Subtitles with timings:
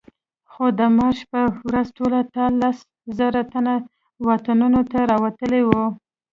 [0.51, 2.77] خو د مارش په ورځ ټول ټال لس
[3.17, 3.73] زره تنه
[4.25, 5.83] واټونو ته راوتلي وو.